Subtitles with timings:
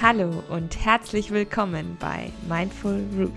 [0.00, 3.32] Hallo und herzlich willkommen bei Mindful Root.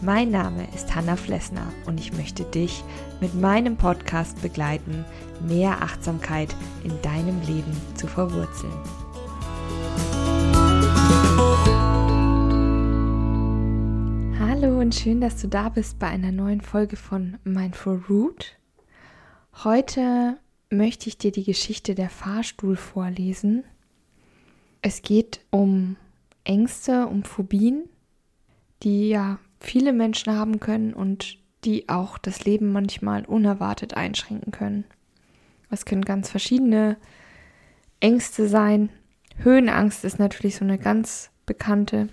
[0.00, 2.84] Mein Name ist Hanna Flessner und ich möchte dich
[3.20, 5.04] mit meinem Podcast begleiten,
[5.46, 6.54] mehr Achtsamkeit
[6.84, 8.72] in deinem Leben zu verwurzeln.
[14.38, 18.59] Hallo und schön, dass du da bist bei einer neuen Folge von Mindful Root.
[19.52, 20.38] Heute
[20.70, 23.64] möchte ich dir die Geschichte der Fahrstuhl vorlesen
[24.82, 25.96] es geht um
[26.44, 27.88] Ängste, um Phobien,
[28.82, 34.84] die ja viele Menschen haben können und die auch das Leben manchmal unerwartet einschränken können.
[35.68, 36.96] Es können ganz verschiedene
[38.00, 38.88] Ängste sein.
[39.36, 42.08] Höhenangst ist natürlich so eine ganz bekannte,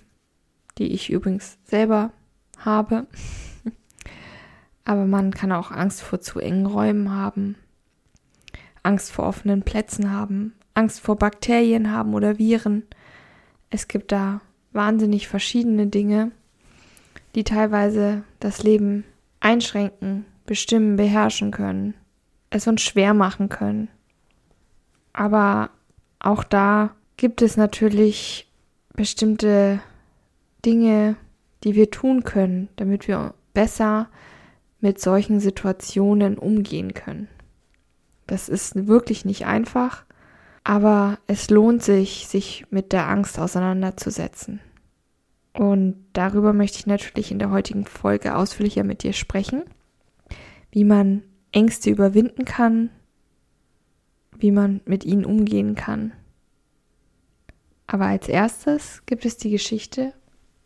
[0.77, 2.11] die ich übrigens selber
[2.57, 3.07] habe.
[4.87, 7.57] Aber man kann auch Angst vor zu engen Räumen haben,
[8.83, 12.83] Angst vor offenen Plätzen haben, Angst vor Bakterien haben oder Viren.
[13.69, 14.39] Es gibt da
[14.71, 16.31] wahnsinnig verschiedene Dinge,
[17.35, 19.03] die teilweise das Leben
[19.41, 21.93] einschränken, bestimmen, beherrschen können,
[22.49, 23.89] es uns schwer machen können.
[25.11, 25.69] Aber
[26.19, 28.49] auch da gibt es natürlich
[28.93, 29.81] bestimmte
[30.63, 31.17] Dinge,
[31.65, 34.07] die wir tun können, damit wir besser
[34.79, 37.27] mit solchen Situationen umgehen können.
[38.27, 40.05] Das ist wirklich nicht einfach,
[40.63, 44.59] aber es lohnt sich, sich mit der Angst auseinanderzusetzen.
[45.53, 49.63] Und darüber möchte ich natürlich in der heutigen Folge ausführlicher mit dir sprechen,
[50.71, 52.89] wie man Ängste überwinden kann,
[54.37, 56.11] wie man mit ihnen umgehen kann.
[57.87, 60.13] Aber als erstes gibt es die Geschichte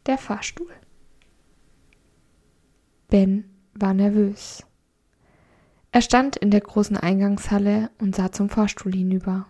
[0.07, 0.71] der Fahrstuhl.
[3.07, 3.50] Ben
[3.81, 4.65] war nervös.
[5.91, 9.47] Er stand in der großen Eingangshalle und sah zum Fahrstuhl hinüber.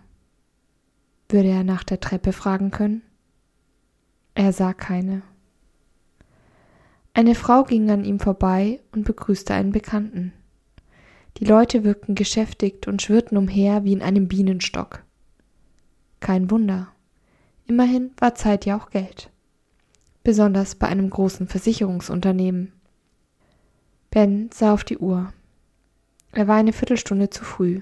[1.28, 3.02] Würde er nach der Treppe fragen können?
[4.34, 5.22] Er sah keine.
[7.14, 10.32] Eine Frau ging an ihm vorbei und begrüßte einen Bekannten.
[11.36, 15.04] Die Leute wirkten geschäftigt und schwirrten umher wie in einem Bienenstock.
[16.20, 16.88] Kein Wunder.
[17.66, 19.30] Immerhin war Zeit ja auch Geld.
[20.24, 22.72] Besonders bei einem großen Versicherungsunternehmen.
[24.12, 25.32] Ben sah auf die Uhr.
[26.32, 27.80] Er war eine Viertelstunde zu früh.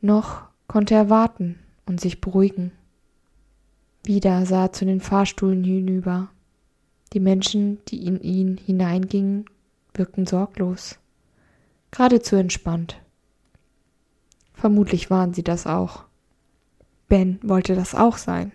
[0.00, 2.72] Noch konnte er warten, und sich beruhigen.
[4.02, 6.30] Wieder sah er zu den Fahrstühlen hinüber.
[7.12, 9.44] Die Menschen, die in ihn hineingingen,
[9.92, 10.98] wirkten sorglos,
[11.90, 12.98] geradezu entspannt.
[14.54, 16.04] Vermutlich waren sie das auch.
[17.10, 18.52] Ben wollte das auch sein.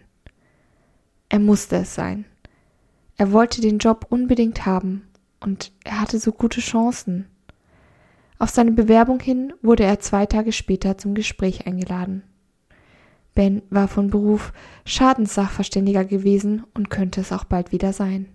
[1.30, 2.26] Er musste es sein.
[3.18, 5.04] Er wollte den Job unbedingt haben
[5.40, 7.28] und er hatte so gute Chancen.
[8.40, 12.24] Auf seine Bewerbung hin wurde er zwei Tage später zum Gespräch eingeladen.
[13.34, 14.52] Ben war von Beruf
[14.86, 18.28] Schadenssachverständiger gewesen und könnte es auch bald wieder sein.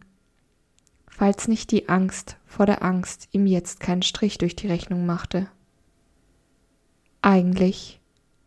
[1.08, 5.48] Falls nicht die Angst vor der Angst ihm jetzt keinen Strich durch die Rechnung machte.
[7.20, 8.00] Eigentlich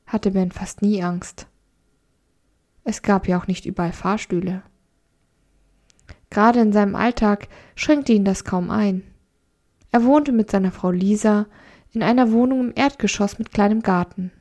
[0.06, 1.48] hatte Ben fast nie Angst.
[2.84, 4.64] Es gab ja auch nicht überall Fahrstühle.
[6.36, 9.04] Gerade in seinem Alltag schränkte ihn das kaum ein.
[9.92, 11.46] Er wohnte mit seiner Frau Lisa
[11.94, 14.34] in einer Wohnung im Erdgeschoss mit kleinem Garten.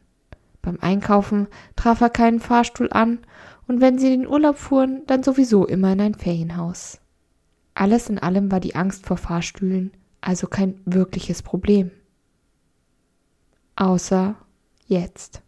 [0.61, 1.47] Beim Einkaufen
[1.77, 3.21] traf er keinen Fahrstuhl an,
[3.69, 6.99] und wenn sie in den Urlaub fuhren, dann sowieso immer in ein Ferienhaus.
[7.75, 11.93] Alles in allem war die Angst vor Fahrstühlen also kein wirkliches Problem.
[13.77, 14.35] Außer
[14.87, 15.43] jetzt.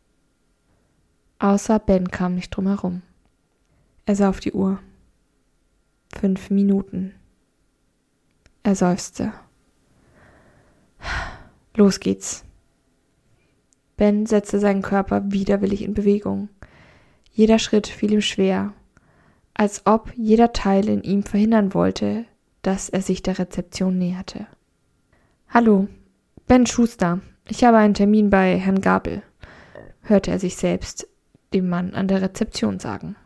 [1.41, 3.03] Außer Ben kam nicht drum herum.
[4.05, 4.79] Er sah auf die Uhr.
[6.15, 7.15] Fünf Minuten.
[8.63, 9.33] Er seufzte.
[11.75, 12.45] Los geht's.
[13.97, 16.49] Ben setzte seinen Körper widerwillig in Bewegung.
[17.33, 18.73] Jeder Schritt fiel ihm schwer,
[19.55, 22.25] als ob jeder Teil in ihm verhindern wollte,
[22.63, 24.47] dass er sich der Rezeption näherte.
[25.49, 25.89] Hallo,
[26.47, 29.23] Ben Schuster, ich habe einen Termin bei Herrn Gabel,
[30.03, 31.09] hörte er sich selbst
[31.55, 33.17] dem Mann an der Rezeption sagen.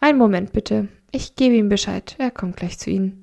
[0.00, 3.22] Einen Moment bitte, ich gebe ihm Bescheid, er kommt gleich zu Ihnen,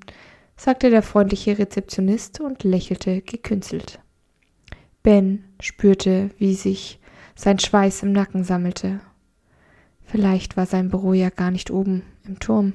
[0.56, 4.00] sagte der freundliche Rezeptionist und lächelte gekünstelt.
[5.02, 6.98] Ben spürte, wie sich
[7.36, 9.00] sein Schweiß im Nacken sammelte.
[10.02, 12.72] Vielleicht war sein Büro ja gar nicht oben im Turm.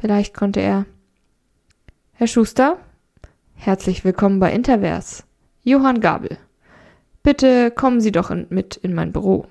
[0.00, 0.86] Vielleicht konnte er.
[2.12, 2.78] Herr Schuster,
[3.54, 5.24] herzlich willkommen bei Intervers.
[5.62, 6.36] Johann Gabel.
[7.22, 9.46] Bitte kommen Sie doch in, mit in mein Büro,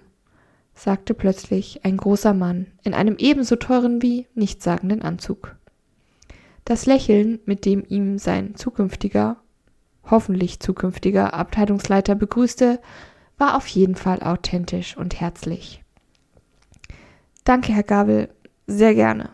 [0.73, 5.55] sagte plötzlich ein großer Mann in einem ebenso teuren wie nichtssagenden Anzug.
[6.65, 9.37] Das Lächeln, mit dem ihm sein zukünftiger
[10.09, 12.79] hoffentlich zukünftiger Abteilungsleiter begrüßte,
[13.37, 15.83] war auf jeden Fall authentisch und herzlich.
[17.43, 18.29] Danke, Herr Gabel,
[18.67, 19.29] sehr gerne,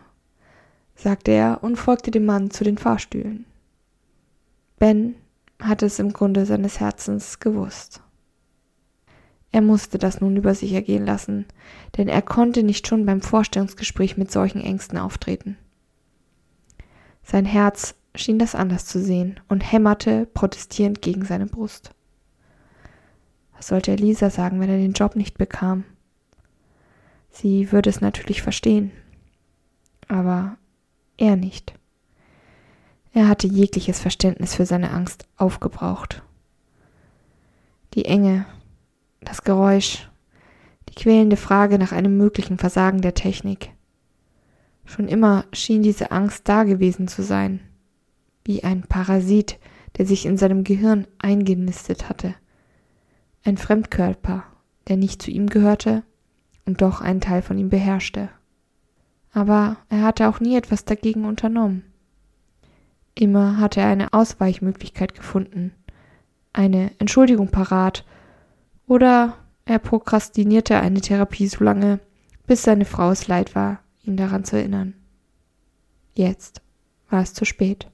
[0.94, 3.44] sagte er und folgte dem Mann zu den Fahrstühlen.
[4.78, 5.16] Ben
[5.60, 8.02] hatte es im Grunde seines Herzens gewusst.
[9.50, 11.46] Er musste das nun über sich ergehen lassen,
[11.96, 15.56] denn er konnte nicht schon beim Vorstellungsgespräch mit solchen Ängsten auftreten.
[17.22, 21.92] Sein Herz schien das anders zu sehen und hämmerte protestierend gegen seine Brust.
[23.56, 25.84] Was sollte Elisa sagen, wenn er den Job nicht bekam?
[27.30, 28.92] Sie würde es natürlich verstehen,
[30.08, 30.56] aber
[31.16, 31.74] er nicht.
[33.12, 36.22] Er hatte jegliches Verständnis für seine Angst aufgebraucht.
[37.94, 38.46] Die Enge,
[39.20, 40.08] das Geräusch,
[40.88, 43.70] die quälende Frage nach einem möglichen Versagen der Technik.
[44.84, 47.60] Schon immer schien diese Angst da gewesen zu sein,
[48.44, 49.58] wie ein Parasit,
[49.96, 52.34] der sich in seinem Gehirn eingenistet hatte.
[53.44, 54.44] Ein Fremdkörper,
[54.88, 56.04] der nicht zu ihm gehörte
[56.64, 58.30] und doch einen Teil von ihm beherrschte.
[59.32, 61.84] Aber er hatte auch nie etwas dagegen unternommen.
[63.14, 65.72] Immer hatte er eine Ausweichmöglichkeit gefunden,
[66.52, 68.04] eine Entschuldigung parat
[68.88, 69.36] oder
[69.66, 72.00] er prokrastinierte eine Therapie so lange,
[72.46, 74.94] bis seine Frau es leid war, ihn daran zu erinnern.
[76.14, 76.62] Jetzt
[77.10, 77.86] war es zu spät.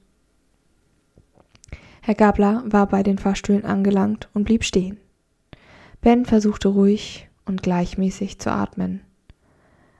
[2.01, 4.97] Herr Gabler war bei den Fahrstühlen angelangt und blieb stehen.
[6.01, 9.01] Ben versuchte ruhig und gleichmäßig zu atmen.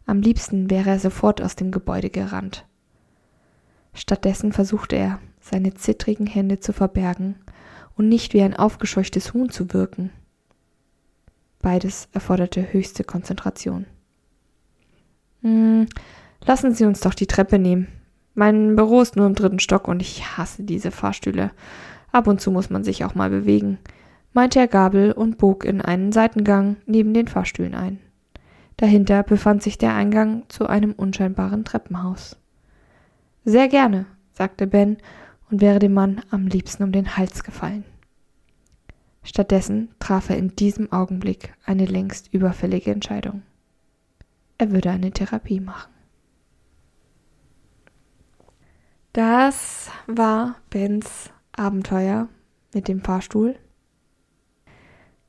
[0.06, 2.66] Am liebsten wäre er sofort aus dem Gebäude gerannt.
[3.94, 7.36] Stattdessen versuchte er, seine zittrigen Hände zu verbergen
[7.96, 10.12] und nicht wie ein aufgescheuchtes Huhn zu wirken.
[11.66, 13.88] Beides erforderte höchste Konzentration.
[15.42, 15.88] Hm,
[16.46, 17.88] lassen Sie uns doch die Treppe nehmen.
[18.36, 21.50] Mein Büro ist nur im dritten Stock und ich hasse diese Fahrstühle.
[22.12, 23.80] Ab und zu muss man sich auch mal bewegen,
[24.32, 27.98] meinte er Gabel und bog in einen Seitengang neben den Fahrstühlen ein.
[28.78, 32.38] Dahinter befand sich der Eingang zu einem unscheinbaren Treppenhaus.
[33.44, 34.98] Sehr gerne, sagte Ben
[35.50, 37.86] und wäre dem Mann am liebsten um den Hals gefallen.
[39.26, 43.42] Stattdessen traf er in diesem Augenblick eine längst überfällige Entscheidung.
[44.58, 45.92] Er würde eine Therapie machen.
[49.12, 52.30] Das war Bens Abenteuer
[52.74, 53.56] mit dem Fahrstuhl.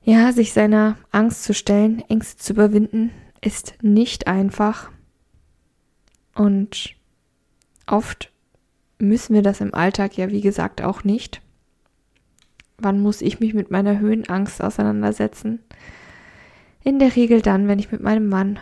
[0.03, 3.11] Ja, sich seiner Angst zu stellen, Ängste zu überwinden,
[3.41, 4.91] ist nicht einfach.
[6.35, 6.95] Und
[7.87, 8.31] oft
[8.99, 11.41] müssen wir das im Alltag ja, wie gesagt, auch nicht.
[12.79, 15.61] Wann muss ich mich mit meiner Höhenangst auseinandersetzen?
[16.85, 18.59] In der Regel dann, wenn ich mit meinem Mann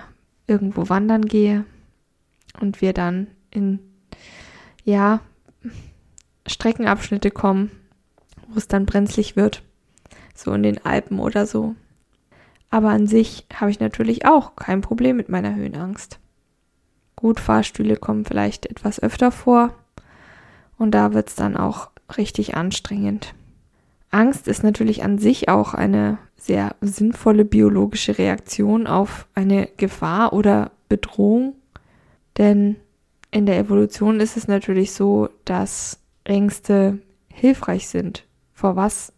[0.47, 1.65] irgendwo wandern gehe
[2.61, 3.81] und wir dann in,
[4.85, 5.21] ja,
[6.47, 7.71] Streckenabschnitte kommen,
[8.49, 9.63] wo es dann brenzlig wird,
[10.35, 11.75] so in den Alpen oder so.
[12.71, 16.19] Aber an sich habe ich natürlich auch kein Problem mit meiner Höhenangst.
[17.17, 19.75] Gut, Fahrstühle kommen vielleicht etwas öfter vor
[20.77, 23.35] und da wird es dann auch richtig anstrengend.
[24.15, 30.71] Angst ist natürlich an sich auch eine sehr sinnvolle biologische Reaktion auf eine Gefahr oder
[30.89, 31.57] Bedrohung,
[32.39, 32.77] denn
[33.33, 37.01] in der Evolution ist es natürlich so, dass Ängste
[37.33, 38.25] hilfreich sind.
[38.53, 39.13] Vor was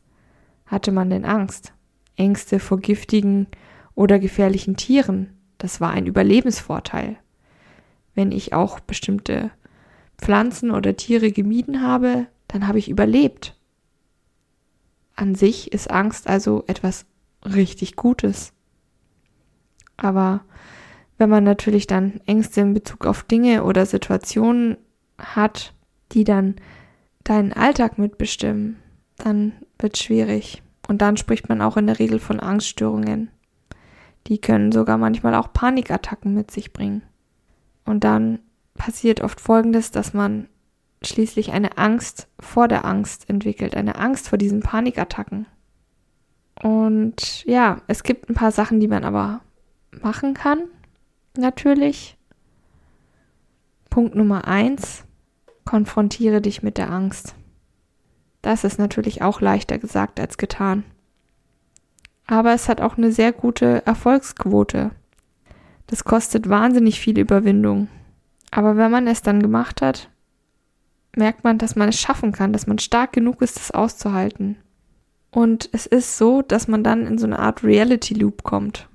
[0.64, 1.74] hatte man denn Angst?
[2.16, 3.48] Ängste vor giftigen
[3.94, 5.28] oder gefährlichen Tieren,
[5.58, 7.18] das war ein Überlebensvorteil.
[8.14, 9.50] Wenn ich auch bestimmte
[10.16, 13.56] Pflanzen oder Tiere gemieden habe, dann habe ich überlebt.
[15.16, 17.06] An sich ist Angst also etwas
[17.44, 18.52] richtig Gutes.
[19.96, 20.42] Aber
[21.18, 24.76] wenn man natürlich dann Ängste in Bezug auf Dinge oder Situationen
[25.18, 25.72] hat,
[26.12, 26.56] die dann
[27.24, 28.76] deinen Alltag mitbestimmen,
[29.16, 30.62] dann wird es schwierig.
[30.88, 33.30] Und dann spricht man auch in der Regel von Angststörungen.
[34.26, 37.02] Die können sogar manchmal auch Panikattacken mit sich bringen.
[37.84, 38.40] Und dann
[38.74, 40.48] passiert oft Folgendes, dass man
[41.08, 45.46] schließlich eine Angst vor der Angst entwickelt, eine Angst vor diesen Panikattacken.
[46.62, 49.40] Und ja, es gibt ein paar Sachen, die man aber
[50.02, 50.60] machen kann,
[51.36, 52.16] natürlich.
[53.90, 55.04] Punkt Nummer eins,
[55.64, 57.34] konfrontiere dich mit der Angst.
[58.42, 60.84] Das ist natürlich auch leichter gesagt als getan.
[62.26, 64.90] Aber es hat auch eine sehr gute Erfolgsquote.
[65.86, 67.88] Das kostet wahnsinnig viel Überwindung.
[68.50, 70.10] Aber wenn man es dann gemacht hat,
[71.16, 74.56] merkt man, dass man es schaffen kann, dass man stark genug ist, es auszuhalten.
[75.30, 78.88] Und es ist so, dass man dann in so eine Art Reality Loop kommt.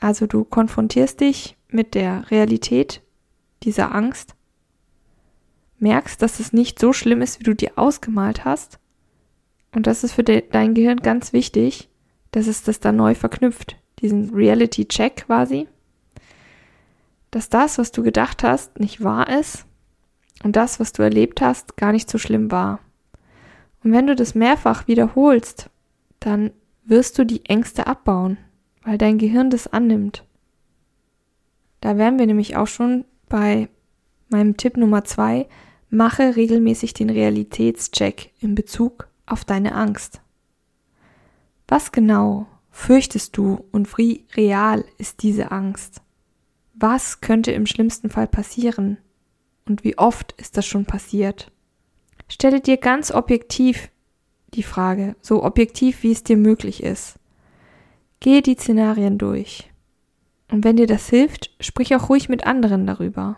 [0.00, 3.02] Also du konfrontierst dich mit der Realität
[3.62, 4.34] dieser Angst,
[5.78, 8.78] merkst, dass es nicht so schlimm ist, wie du dir ausgemalt hast,
[9.74, 11.88] Und das ist für de dein Gehirn ganz wichtig,
[12.30, 15.68] dass es das dann neu verknüpft, diesen Reality-Check quasi,
[17.30, 19.67] dass das, was du gedacht hast, nicht wahr ist
[20.42, 22.80] und das, was du erlebt hast, gar nicht so schlimm war.
[23.82, 25.70] Und wenn du das mehrfach wiederholst,
[26.20, 26.50] dann
[26.84, 28.38] wirst du die Ängste abbauen,
[28.82, 30.24] weil dein Gehirn das annimmt.
[31.80, 33.68] Da wären wir nämlich auch schon bei
[34.28, 35.48] meinem Tipp Nummer zwei,
[35.90, 40.20] mache regelmäßig den Realitätscheck in Bezug auf deine Angst.
[41.66, 46.02] Was genau fürchtest du und wie real ist diese Angst?
[46.74, 48.98] Was könnte im schlimmsten Fall passieren?
[49.68, 51.52] Und wie oft ist das schon passiert?
[52.28, 53.90] Stelle dir ganz objektiv
[54.54, 57.18] die Frage, so objektiv wie es dir möglich ist.
[58.20, 59.70] Gehe die Szenarien durch.
[60.50, 63.36] Und wenn dir das hilft, sprich auch ruhig mit anderen darüber.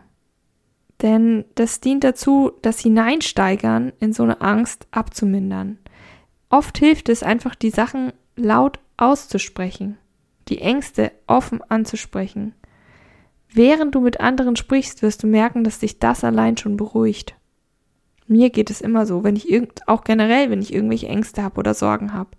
[1.02, 5.78] Denn das dient dazu, das Hineinsteigern in so eine Angst abzumindern.
[6.48, 9.98] Oft hilft es einfach, die Sachen laut auszusprechen,
[10.48, 12.54] die Ängste offen anzusprechen.
[13.52, 17.34] Während du mit anderen sprichst, wirst du merken, dass dich das allein schon beruhigt.
[18.26, 21.58] Mir geht es immer so, wenn ich irgend, auch generell, wenn ich irgendwelche Ängste habe
[21.58, 22.30] oder Sorgen habe.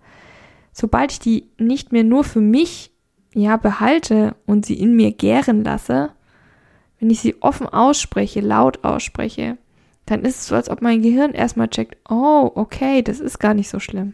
[0.71, 2.91] Sobald ich die nicht mehr nur für mich,
[3.33, 6.11] ja, behalte und sie in mir gären lasse,
[6.99, 9.57] wenn ich sie offen ausspreche, laut ausspreche,
[10.05, 13.53] dann ist es so, als ob mein Gehirn erstmal checkt, oh, okay, das ist gar
[13.53, 14.13] nicht so schlimm.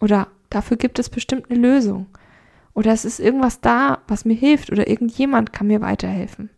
[0.00, 2.06] Oder dafür gibt es bestimmt eine Lösung.
[2.74, 6.50] Oder es ist irgendwas da, was mir hilft oder irgendjemand kann mir weiterhelfen.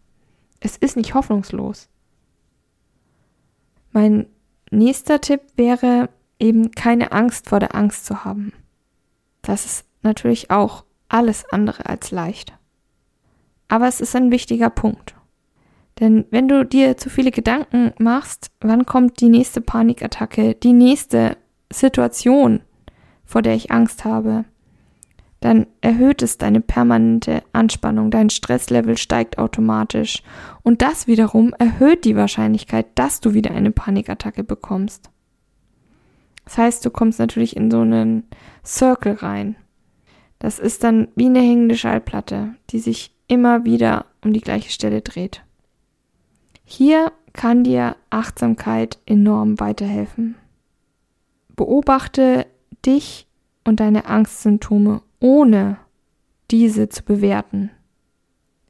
[0.61, 1.89] Es ist nicht hoffnungslos.
[3.93, 4.27] Mein
[4.71, 6.09] nächster Tipp wäre
[6.39, 8.53] eben keine Angst vor der Angst zu haben.
[9.43, 12.53] Das ist natürlich auch alles andere als leicht.
[13.69, 15.15] Aber es ist ein wichtiger Punkt.
[16.01, 21.37] Denn wenn du dir zu viele Gedanken machst, wann kommt die nächste Panikattacke, die nächste
[21.73, 22.61] Situation,
[23.25, 24.45] vor der ich Angst habe,
[25.47, 30.25] dann erhöht es deine permanente Anspannung, dein Stresslevel steigt automatisch
[30.65, 35.09] und das wiederum erhöht die Wahrscheinlichkeit, dass du wieder eine Panikattacke bekommst.
[36.45, 38.25] Das heißt, du kommst natürlich in so einen
[38.65, 39.55] Circle rein.
[40.41, 45.01] Das ist dann wie eine hängende Schallplatte, die sich immer wieder um die gleiche Stelle
[45.01, 45.45] dreht.
[46.65, 50.35] Hier kann dir Achtsamkeit enorm weiterhelfen.
[51.55, 52.47] Beobachte
[52.85, 53.29] dich
[53.63, 55.79] und deine Angstsymptome ohne
[56.51, 57.71] diese zu bewerten.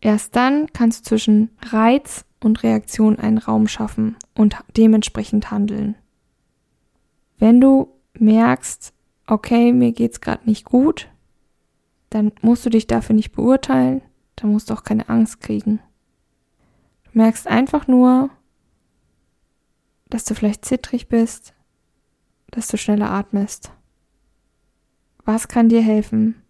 [0.00, 5.96] Erst dann kannst du zwischen Reiz und Reaktion einen Raum schaffen und dementsprechend handeln.
[7.38, 8.92] Wenn du merkst,
[9.26, 11.08] okay, mir geht's gerade nicht gut,
[12.10, 14.02] dann musst du dich dafür nicht beurteilen,
[14.36, 15.80] dann musst du auch keine Angst kriegen.
[17.04, 18.30] Du merkst einfach nur,
[20.08, 21.54] dass du vielleicht zittrig bist,
[22.50, 23.72] dass du schneller atmest.
[25.26, 26.40] Was kann dir helfen,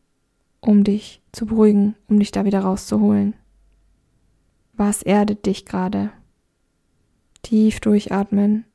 [0.60, 3.32] um dich zu beruhigen, um dich da wieder rauszuholen?
[4.74, 6.12] Was erdet dich gerade?
[7.40, 8.66] Tief durchatmen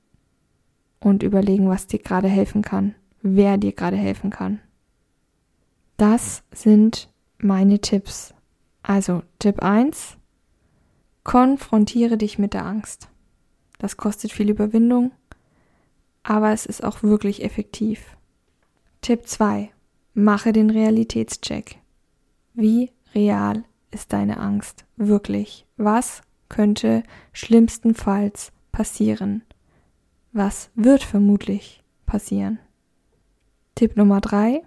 [1.00, 4.60] und überlegen, was dir gerade helfen kann, wer dir gerade helfen kann.
[5.98, 8.34] Das sind meine Tipps.
[8.82, 10.18] Also Tipp 1,
[11.24, 13.08] konfrontiere dich mit der Angst.
[13.78, 15.12] Das kostet viel Überwindung,
[16.24, 18.18] aber es ist auch wirklich effektiv.
[19.02, 19.72] Tipp 2,
[20.14, 21.78] Mache den Realitätscheck.
[22.54, 25.66] Wie real ist deine Angst wirklich?
[25.78, 29.44] Was könnte schlimmstenfalls passieren?
[30.34, 32.60] Was wird vermutlich passieren?
[33.76, 34.64] Tipp Nummer drei: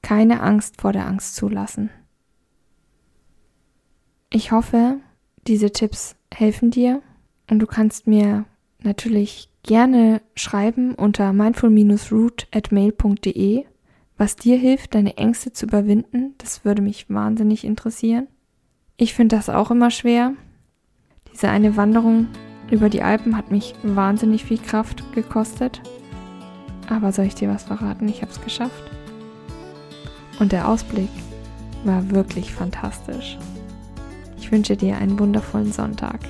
[0.00, 1.90] Keine Angst vor der Angst zulassen.
[4.30, 5.00] Ich hoffe,
[5.46, 7.02] diese Tipps helfen dir
[7.50, 8.46] und du kannst mir
[8.82, 13.66] natürlich gerne schreiben unter mindful-root at mail.de
[14.22, 18.28] was dir hilft, deine Ängste zu überwinden, das würde mich wahnsinnig interessieren.
[18.96, 20.34] Ich finde das auch immer schwer.
[21.32, 22.28] Diese eine Wanderung
[22.70, 25.82] über die Alpen hat mich wahnsinnig viel Kraft gekostet.
[26.88, 28.08] Aber soll ich dir was verraten?
[28.08, 28.92] Ich habe es geschafft.
[30.38, 31.10] Und der Ausblick
[31.82, 33.36] war wirklich fantastisch.
[34.38, 36.20] Ich wünsche dir einen wundervollen Sonntag.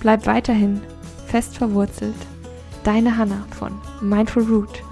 [0.00, 0.80] Bleib weiterhin
[1.26, 2.16] fest verwurzelt.
[2.82, 4.85] Deine Hanna von Mindful Root.